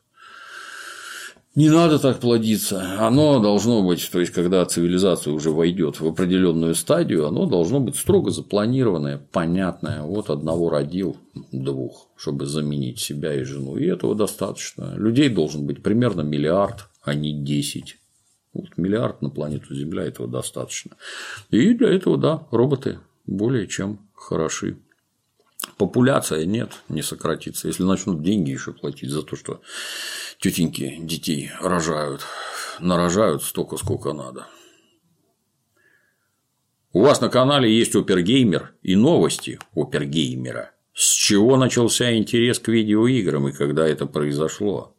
Не 1.55 1.69
надо 1.69 1.97
так 1.97 2.19
плодиться. 2.19 3.05
Оно 3.05 3.39
должно 3.39 3.81
быть, 3.81 4.07
то 4.11 4.19
есть, 4.19 4.31
когда 4.31 4.63
цивилизация 4.65 5.33
уже 5.33 5.49
войдет 5.49 5.99
в 5.99 6.07
определенную 6.07 6.75
стадию, 6.75 7.27
оно 7.27 7.47
должно 7.47 7.79
быть 7.79 7.95
строго 7.95 8.29
запланированное, 8.29 9.17
понятное. 9.31 10.03
Вот 10.03 10.29
одного 10.29 10.69
родил, 10.69 11.17
двух, 11.51 12.07
чтобы 12.15 12.45
заменить 12.45 12.99
себя 12.99 13.33
и 13.33 13.43
жену. 13.43 13.77
И 13.77 13.85
этого 13.87 14.13
достаточно. 14.13 14.93
Людей 14.95 15.27
должен 15.29 15.65
быть 15.65 15.81
примерно 15.81 16.21
миллиард, 16.21 16.87
а 17.01 17.15
не 17.15 17.33
10. 17.33 17.97
Вот 18.53 18.77
миллиард 18.77 19.21
на 19.21 19.29
планету 19.29 19.73
Земля 19.73 20.03
этого 20.03 20.29
достаточно. 20.29 20.97
И 21.49 21.73
для 21.73 21.89
этого, 21.89 22.17
да, 22.17 22.47
роботы 22.51 22.99
более 23.25 23.67
чем 23.67 24.07
хороши 24.13 24.77
популяция 25.77 26.45
нет, 26.45 26.83
не 26.89 27.01
сократится. 27.01 27.67
Если 27.67 27.83
начнут 27.83 28.21
деньги 28.21 28.51
еще 28.51 28.73
платить 28.73 29.09
за 29.09 29.23
то, 29.23 29.35
что 29.35 29.61
тетеньки 30.39 30.99
детей 31.01 31.51
рожают, 31.61 32.21
нарожают 32.79 33.43
столько, 33.43 33.77
сколько 33.77 34.13
надо. 34.13 34.47
У 36.91 37.01
вас 37.01 37.21
на 37.21 37.29
канале 37.29 37.71
есть 37.71 37.95
Опергеймер 37.95 38.73
и 38.81 38.95
новости 38.95 39.59
Опергеймера. 39.75 40.71
С 40.93 41.13
чего 41.13 41.55
начался 41.55 42.17
интерес 42.17 42.57
к 42.59 42.67
видеоиграм 42.67 43.47
и 43.47 43.51
когда 43.51 43.87
это 43.87 44.07
произошло? 44.07 44.95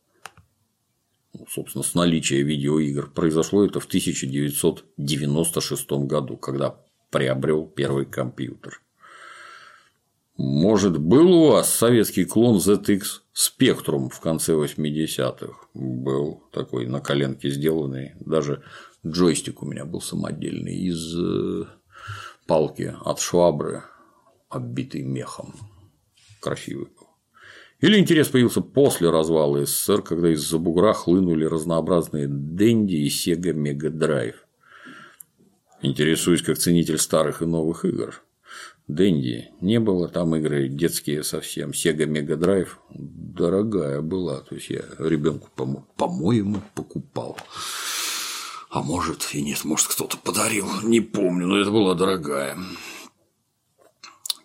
Ну, 1.35 1.47
собственно, 1.49 1.85
с 1.85 1.95
наличия 1.95 2.43
видеоигр. 2.43 3.11
Произошло 3.11 3.65
это 3.65 3.81
в 3.81 3.87
1996 3.87 5.91
году, 5.91 6.37
когда 6.37 6.77
приобрел 7.11 7.67
первый 7.67 8.07
компьютер. 8.07 8.81
Может, 10.43 10.99
был 10.99 11.31
у 11.35 11.49
вас 11.51 11.71
советский 11.71 12.25
клон 12.25 12.57
ZX 12.57 13.03
Spectrum 13.35 14.09
в 14.09 14.21
конце 14.21 14.55
80-х? 14.55 15.67
Был 15.75 16.45
такой 16.51 16.87
на 16.87 17.01
коленке 17.01 17.51
сделанный. 17.51 18.15
Даже 18.21 18.63
джойстик 19.07 19.63
у 19.63 19.67
меня 19.67 19.85
был 19.85 20.01
самодельный 20.01 20.77
из 20.77 21.15
э, 21.15 21.67
палки 22.47 22.97
от 23.05 23.21
швабры, 23.21 23.83
оббитый 24.49 25.03
мехом. 25.03 25.57
Красивый 26.41 26.87
был. 26.87 27.09
Или 27.83 27.99
интерес 27.99 28.29
появился 28.29 28.63
после 28.63 29.11
развала 29.11 29.67
СССР, 29.67 30.01
когда 30.01 30.33
из-за 30.33 30.57
бугра 30.57 30.95
хлынули 30.95 31.45
разнообразные 31.45 32.29
Денди 32.31 32.95
и 32.95 33.09
Sega 33.09 33.53
Mega 33.53 33.91
Drive. 33.91 34.37
Интересуюсь 35.83 36.41
как 36.41 36.57
ценитель 36.57 36.97
старых 36.97 37.43
и 37.43 37.45
новых 37.45 37.85
игр. 37.85 38.23
Дэнди 38.89 39.51
не 39.61 39.79
было, 39.79 40.09
там 40.09 40.35
игры 40.37 40.69
детские 40.69 41.23
совсем. 41.23 41.71
Sega 41.71 42.07
Mega 42.07 42.37
Drive 42.37 42.71
дорогая 42.91 44.01
была. 44.01 44.41
То 44.41 44.57
есть 44.57 44.71
я 44.71 44.83
ребенку, 44.99 45.49
по-моему, 45.97 46.63
покупал. 46.75 47.37
А 48.71 48.83
может 48.83 49.29
и 49.33 49.43
нет, 49.43 49.65
может 49.65 49.89
кто-то 49.89 50.17
подарил, 50.17 50.67
не 50.85 51.01
помню, 51.01 51.47
но 51.47 51.59
это 51.59 51.71
была 51.71 51.95
дорогая. 51.95 52.57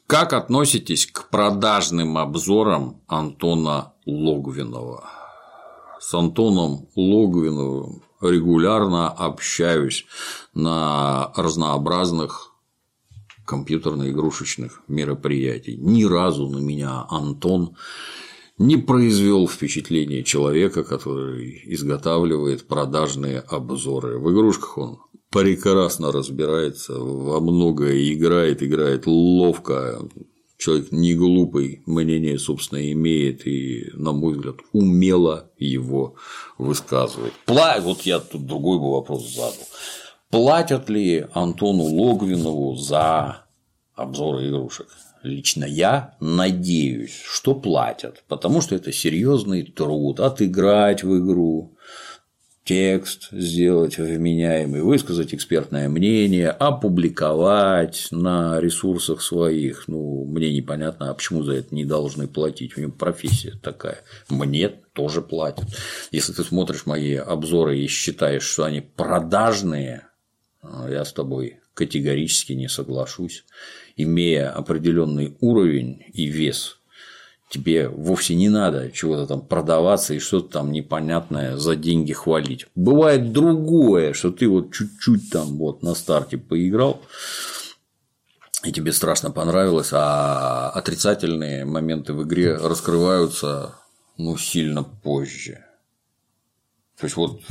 Как 0.07 0.33
относитесь 0.33 1.05
к 1.05 1.29
продажным 1.29 2.17
обзорам 2.17 3.01
Антона 3.07 3.93
Логвинова? 4.05 5.09
С 5.99 6.13
Антоном 6.13 6.87
Логвиновым 6.95 8.03
регулярно 8.21 9.09
общаюсь 9.09 10.05
на 10.53 11.31
разнообразных 11.35 12.54
компьютерно-игрушечных 13.45 14.81
мероприятий. 14.87 15.77
Ни 15.77 16.03
разу 16.03 16.49
на 16.49 16.57
меня 16.57 17.05
Антон 17.09 17.75
не 18.57 18.77
произвел 18.77 19.47
впечатление 19.47 20.23
человека, 20.23 20.83
который 20.83 21.61
изготавливает 21.65 22.67
продажные 22.67 23.39
обзоры. 23.39 24.17
В 24.19 24.31
игрушках 24.31 24.77
он 24.77 24.97
прекрасно 25.29 26.11
разбирается, 26.11 26.93
во 26.97 27.39
многое 27.41 28.13
играет, 28.13 28.63
играет 28.63 29.05
ловко. 29.05 30.07
Человек 30.57 30.93
не 30.93 31.13
глупый, 31.15 31.83
мнение, 31.85 32.39
собственно, 32.39 32.91
имеет 32.93 33.45
и, 33.45 33.89
на 33.93 34.13
мой 34.13 34.35
взгляд, 34.35 34.55
умело 34.71 35.51
его 35.57 36.15
высказывает. 36.57 37.33
Пла... 37.45 37.75
Вот 37.81 38.03
я 38.03 38.19
тут 38.19 38.45
другой 38.45 38.79
бы 38.79 38.93
вопрос 38.93 39.29
задал. 39.35 39.67
Платят 40.35 40.89
ли 40.89 41.27
Антону 41.33 41.83
Логвинову 41.83 42.75
за 42.75 43.45
обзоры 43.95 44.49
игрушек? 44.49 44.87
Лично 45.23 45.63
я 45.63 46.17
надеюсь, 46.19 47.21
что 47.23 47.55
платят, 47.55 48.21
потому 48.27 48.59
что 48.59 48.75
это 48.75 48.91
серьезный 48.91 49.63
труд 49.63 50.19
отыграть 50.19 51.03
в 51.03 51.17
игру, 51.19 51.77
текст 52.65 53.29
сделать 53.31 53.97
вменяемый, 53.97 54.81
высказать 54.81 55.33
экспертное 55.33 55.87
мнение, 55.87 56.49
опубликовать 56.49 58.09
на 58.11 58.59
ресурсах 58.59 59.21
своих. 59.21 59.87
Ну, 59.87 60.25
мне 60.25 60.53
непонятно, 60.53 61.11
а 61.11 61.13
почему 61.13 61.43
за 61.43 61.53
это 61.53 61.73
не 61.73 61.85
должны 61.85 62.27
платить? 62.27 62.77
У 62.77 62.81
него 62.81 62.91
профессия 62.91 63.53
такая. 63.63 63.99
Мне 64.27 64.67
тоже 64.67 65.21
платят. 65.21 65.65
Если 66.11 66.33
ты 66.33 66.43
смотришь 66.43 66.85
мои 66.85 67.15
обзоры 67.15 67.79
и 67.79 67.87
считаешь, 67.87 68.43
что 68.43 68.65
они 68.65 68.81
продажные, 68.81 70.09
я 70.89 71.05
с 71.05 71.13
тобой 71.13 71.59
категорически 71.73 72.53
не 72.53 72.67
соглашусь. 72.69 73.45
Имея 73.95 74.51
определенный 74.51 75.37
уровень 75.39 76.03
и 76.13 76.25
вес, 76.25 76.77
тебе 77.49 77.87
вовсе 77.87 78.35
не 78.35 78.49
надо 78.49 78.91
чего-то 78.91 79.27
там 79.27 79.41
продаваться 79.41 80.13
и 80.13 80.19
что-то 80.19 80.53
там 80.53 80.71
непонятное 80.71 81.57
за 81.57 81.75
деньги 81.75 82.13
хвалить. 82.13 82.67
Бывает 82.75 83.31
другое, 83.31 84.13
что 84.13 84.31
ты 84.31 84.47
вот 84.47 84.73
чуть-чуть 84.73 85.29
там 85.31 85.57
вот 85.57 85.83
на 85.83 85.95
старте 85.95 86.37
поиграл, 86.37 87.01
и 88.63 88.71
тебе 88.71 88.91
страшно 88.91 89.31
понравилось, 89.31 89.89
а 89.91 90.71
отрицательные 90.71 91.65
моменты 91.65 92.13
в 92.13 92.23
игре 92.23 92.55
раскрываются 92.55 93.75
ну, 94.17 94.37
сильно 94.37 94.83
позже. 94.83 95.63
То 96.97 97.05
есть 97.05 97.15
вот 97.15 97.41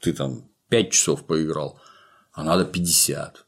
ты 0.00 0.12
там 0.12 0.44
5 0.68 0.90
часов 0.92 1.24
поиграл, 1.26 1.80
а 2.38 2.44
надо 2.44 2.64
50. 2.64 3.46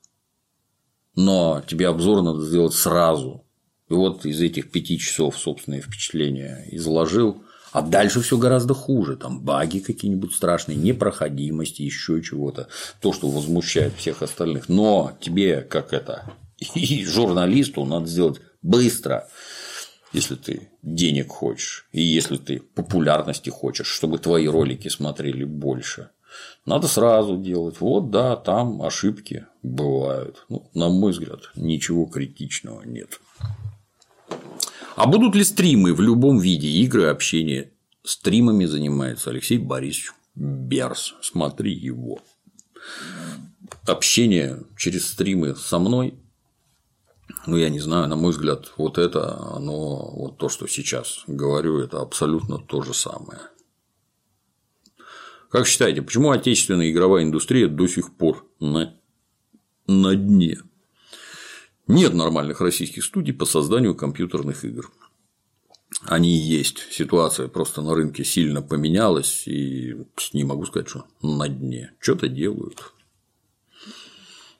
Но 1.14 1.62
тебе 1.64 1.86
обзор 1.86 2.22
надо 2.22 2.44
сделать 2.44 2.74
сразу. 2.74 3.44
И 3.88 3.94
вот 3.94 4.26
из 4.26 4.40
этих 4.40 4.72
пяти 4.72 4.98
часов 4.98 5.38
собственные 5.38 5.80
впечатления 5.80 6.66
изложил, 6.72 7.44
А 7.72 7.82
дальше 7.82 8.20
все 8.20 8.36
гораздо 8.36 8.74
хуже. 8.74 9.16
Там 9.16 9.42
баги 9.42 9.78
какие-нибудь 9.78 10.34
страшные, 10.34 10.76
непроходимости, 10.76 11.82
еще 11.82 12.20
чего-то. 12.20 12.66
То, 13.00 13.12
что 13.12 13.28
возмущает 13.28 13.94
всех 13.94 14.22
остальных. 14.22 14.68
Но 14.68 15.16
тебе, 15.20 15.60
как 15.60 15.92
это, 15.92 16.32
и 16.74 17.04
журналисту 17.04 17.84
надо 17.84 18.06
сделать 18.06 18.40
быстро, 18.60 19.28
если 20.12 20.34
ты 20.34 20.68
денег 20.82 21.28
хочешь, 21.28 21.86
и 21.92 22.02
если 22.02 22.38
ты 22.38 22.58
популярности 22.58 23.50
хочешь, 23.50 23.86
чтобы 23.86 24.18
твои 24.18 24.48
ролики 24.48 24.88
смотрели 24.88 25.44
больше. 25.44 26.10
Надо 26.66 26.88
сразу 26.88 27.36
делать. 27.36 27.80
Вот, 27.80 28.10
да, 28.10 28.36
там 28.36 28.82
ошибки 28.82 29.46
бывают. 29.62 30.44
Ну, 30.48 30.70
на 30.74 30.88
мой 30.88 31.12
взгляд, 31.12 31.50
ничего 31.56 32.06
критичного 32.06 32.82
нет. 32.82 33.20
А 34.96 35.06
будут 35.06 35.34
ли 35.34 35.44
стримы 35.44 35.94
в 35.94 36.00
любом 36.00 36.38
виде 36.38 36.68
игры, 36.68 37.06
общения? 37.06 37.72
Стримами 38.02 38.64
занимается 38.64 39.30
Алексей 39.30 39.58
Борисович 39.58 40.12
Берс. 40.34 41.14
Смотри 41.22 41.72
его. 41.72 42.20
Общение 43.86 44.62
через 44.76 45.06
стримы 45.08 45.54
со 45.54 45.78
мной 45.78 46.14
ну, 47.46 47.56
я 47.56 47.70
не 47.70 47.80
знаю, 47.80 48.08
на 48.08 48.16
мой 48.16 48.32
взгляд, 48.32 48.72
вот 48.76 48.98
это, 48.98 49.38
оно, 49.54 50.10
вот 50.12 50.38
то, 50.38 50.48
что 50.48 50.66
сейчас 50.66 51.22
говорю, 51.26 51.78
это 51.78 52.00
абсолютно 52.00 52.58
то 52.58 52.82
же 52.82 52.92
самое. 52.92 53.40
Как 55.50 55.66
считаете, 55.66 56.00
почему 56.00 56.30
отечественная 56.30 56.90
игровая 56.90 57.24
индустрия 57.24 57.66
до 57.66 57.88
сих 57.88 58.14
пор 58.14 58.46
на, 58.60 58.96
на 59.88 60.14
дне? 60.14 60.58
Нет 61.88 62.14
нормальных 62.14 62.60
российских 62.60 63.04
студий 63.04 63.34
по 63.34 63.44
созданию 63.44 63.96
компьютерных 63.96 64.64
игр. 64.64 64.92
Они 66.02 66.30
есть. 66.30 66.86
Ситуация 66.92 67.48
просто 67.48 67.82
на 67.82 67.96
рынке 67.96 68.24
сильно 68.24 68.62
поменялась, 68.62 69.42
и 69.48 69.96
не 70.32 70.44
могу 70.44 70.66
сказать, 70.66 70.88
что 70.88 71.06
на 71.20 71.48
дне. 71.48 71.94
Что-то 71.98 72.28
делают. 72.28 72.94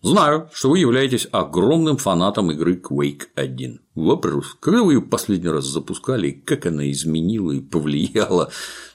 Знаю, 0.02 0.48
что 0.54 0.70
вы 0.70 0.78
являетесь 0.78 1.28
огромным 1.30 1.98
фанатом 1.98 2.50
игры 2.50 2.76
Quake 2.76 3.24
1. 3.34 3.82
Вопрос, 3.96 4.56
когда 4.58 4.82
вы 4.82 4.94
ее 4.94 5.02
последний 5.02 5.50
раз 5.50 5.66
запускали, 5.66 6.28
и 6.28 6.40
как 6.40 6.64
она 6.64 6.90
изменила 6.90 7.52
и 7.52 7.60
повлияла 7.60 8.50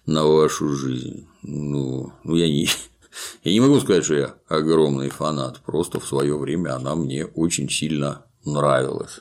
на 0.07 0.25
вашу 0.25 0.69
жизнь? 0.69 1.27
Ну, 1.43 2.11
ну 2.23 2.35
я 2.35 2.47
не, 2.47 2.69
я 3.43 3.51
не 3.51 3.59
могу 3.59 3.79
сказать, 3.81 4.03
что 4.03 4.15
я 4.15 4.35
огромный 4.47 5.09
фанат, 5.09 5.61
просто 5.63 5.99
в 5.99 6.07
свое 6.07 6.35
время 6.39 6.75
она 6.75 6.95
мне 6.95 7.25
очень 7.25 7.69
сильно 7.69 8.25
нравилась. 8.43 9.19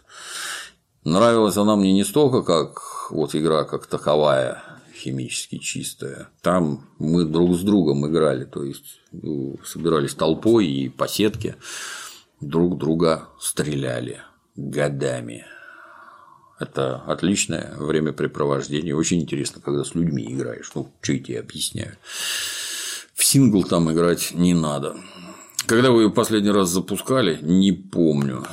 Нравилась 1.04 1.58
она 1.58 1.76
мне 1.76 1.92
не 1.92 2.04
столько 2.04 2.42
как 2.42 3.10
вот 3.10 3.34
игра 3.34 3.64
как 3.64 3.86
таковая, 3.86 4.62
химически 5.04 5.58
чистая. 5.58 6.28
Там 6.40 6.88
мы 6.98 7.24
друг 7.24 7.54
с 7.54 7.60
другом 7.60 8.06
играли, 8.06 8.44
то 8.44 8.64
есть 8.64 9.00
ну, 9.12 9.58
собирались 9.64 10.14
толпой 10.14 10.66
и 10.66 10.88
по 10.88 11.06
сетке 11.06 11.56
друг 12.40 12.78
друга 12.78 13.28
стреляли 13.38 14.22
годами. 14.56 15.44
Это 16.58 17.02
отличное 17.06 17.74
времяпрепровождение. 17.76 18.96
Очень 18.96 19.20
интересно, 19.20 19.60
когда 19.60 19.84
с 19.84 19.94
людьми 19.94 20.24
играешь. 20.24 20.70
Ну, 20.74 20.90
что 21.00 21.12
я 21.12 21.18
тебе 21.18 21.40
объясняю. 21.40 21.96
В 23.12 23.24
сингл 23.24 23.64
там 23.64 23.92
играть 23.92 24.32
не 24.32 24.54
надо. 24.54 24.96
Когда 25.66 25.90
вы 25.90 26.04
ее 26.04 26.10
последний 26.10 26.50
раз 26.50 26.70
запускали, 26.70 27.38
не 27.42 27.72
помню. 27.72 28.44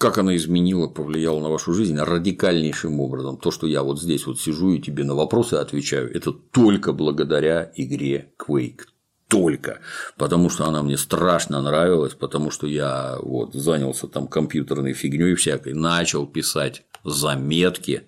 Как 0.00 0.16
она 0.16 0.34
изменила, 0.34 0.86
повлияла 0.86 1.40
на 1.40 1.50
вашу 1.50 1.74
жизнь 1.74 1.98
радикальнейшим 1.98 3.00
образом. 3.00 3.36
То, 3.36 3.50
что 3.50 3.66
я 3.66 3.82
вот 3.82 4.00
здесь 4.00 4.26
вот 4.26 4.40
сижу 4.40 4.72
и 4.72 4.80
тебе 4.80 5.04
на 5.04 5.14
вопросы 5.14 5.56
отвечаю, 5.56 6.10
это 6.16 6.32
только 6.32 6.94
благодаря 6.94 7.70
игре 7.76 8.32
Quake. 8.38 8.86
Только. 9.28 9.80
Потому 10.16 10.48
что 10.48 10.64
она 10.64 10.82
мне 10.82 10.96
страшно 10.96 11.60
нравилась, 11.60 12.14
потому 12.14 12.50
что 12.50 12.66
я 12.66 13.18
вот 13.20 13.52
занялся 13.52 14.08
там 14.08 14.26
компьютерной 14.26 14.94
фигней 14.94 15.34
всякой, 15.34 15.74
начал 15.74 16.26
писать 16.26 16.82
заметки, 17.04 18.04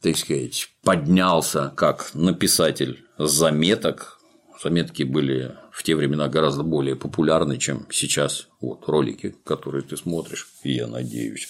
так 0.00 0.16
сказать, 0.16 0.70
поднялся 0.82 1.72
как 1.76 2.10
написатель 2.14 3.04
заметок. 3.16 4.18
Заметки 4.60 5.04
были 5.04 5.54
в 5.72 5.82
те 5.82 5.96
времена 5.96 6.28
гораздо 6.28 6.62
более 6.62 6.96
популярны, 6.96 7.58
чем 7.58 7.86
сейчас 7.90 8.48
вот, 8.60 8.86
ролики, 8.86 9.34
которые 9.44 9.82
ты 9.82 9.96
смотришь, 9.96 10.46
я 10.62 10.86
надеюсь. 10.86 11.48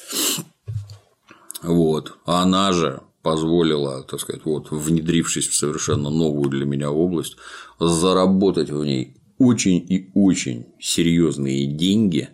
Вот. 1.62 2.18
А 2.24 2.42
она 2.42 2.72
же 2.72 3.02
позволила, 3.22 4.04
так 4.04 4.20
сказать, 4.20 4.44
вот, 4.44 4.70
внедрившись 4.70 5.48
в 5.48 5.54
совершенно 5.54 6.10
новую 6.10 6.50
для 6.50 6.64
меня 6.64 6.90
область, 6.90 7.36
заработать 7.78 8.70
в 8.70 8.84
ней 8.84 9.16
очень 9.38 9.84
и 9.88 10.10
очень 10.14 10.66
серьезные 10.80 11.66
деньги, 11.66 12.28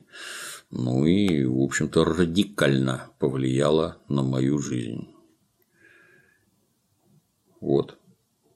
ну 0.70 1.06
и, 1.06 1.44
в 1.44 1.60
общем-то, 1.62 2.04
радикально 2.04 3.10
повлияла 3.18 3.96
на 4.08 4.22
мою 4.22 4.58
жизнь. 4.58 5.08
Вот. 7.60 7.96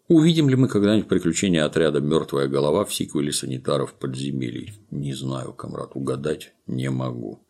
Увидим 0.09 0.49
ли 0.49 0.57
мы 0.57 0.69
когда-нибудь 0.69 1.09
приключения 1.09 1.65
отряда 1.65 2.01
Мертвая 2.01 2.49
голова 2.49 2.85
в 2.85 2.93
сиквеле 2.93 3.33
санитаров 3.33 3.95
подземелий? 3.95 4.75
Не 4.91 5.15
знаю, 5.15 5.53
комрад, 5.53 5.93
угадать 5.95 6.53
не 6.67 6.91
могу. 6.91 7.41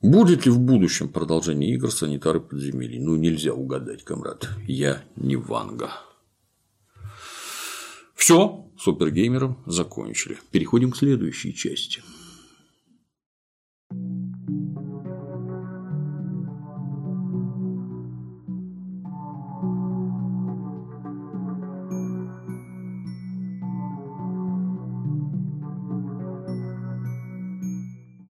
Будет 0.00 0.46
ли 0.46 0.52
в 0.52 0.60
будущем 0.60 1.08
продолжение 1.08 1.74
игр 1.74 1.90
санитары 1.90 2.40
подземелий? 2.40 3.00
Ну, 3.00 3.16
нельзя 3.16 3.52
угадать, 3.52 4.04
комрад. 4.04 4.48
Я 4.66 5.02
не 5.16 5.36
Ванга. 5.36 5.90
Все, 8.14 8.70
супергеймером 8.78 9.62
закончили. 9.66 10.38
Переходим 10.50 10.92
к 10.92 10.96
следующей 10.96 11.54
части. 11.54 12.02